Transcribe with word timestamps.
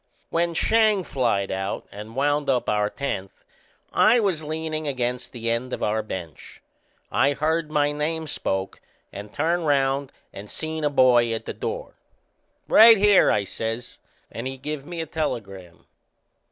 When 0.31 0.55
Schang 0.55 1.03
flied 1.03 1.51
out 1.51 1.85
and 1.91 2.15
wound 2.15 2.49
up 2.49 2.67
our 2.67 2.89
tenth 2.89 3.43
I 3.93 4.19
was 4.19 4.41
leanin' 4.41 4.87
against 4.87 5.31
the 5.31 5.51
end 5.51 5.73
of 5.73 5.83
our 5.83 6.01
bench. 6.01 6.59
I 7.11 7.33
heard 7.33 7.69
my 7.69 7.91
name 7.91 8.25
spoke, 8.25 8.81
and 9.13 9.29
I 9.29 9.33
turned 9.33 9.67
round 9.67 10.11
and 10.33 10.49
seen 10.49 10.83
a 10.83 10.89
boy 10.89 11.31
at 11.35 11.45
the 11.45 11.53
door. 11.53 11.93
"Right 12.67 12.97
here!" 12.97 13.29
I 13.29 13.43
says; 13.43 13.99
and 14.31 14.47
he 14.47 14.57
give 14.57 14.87
me 14.87 15.01
a 15.01 15.05
telegram. 15.05 15.85